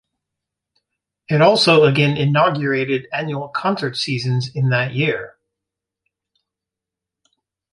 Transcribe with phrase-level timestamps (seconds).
[1.29, 5.37] It also again inaugurated annual concert seasons in that year.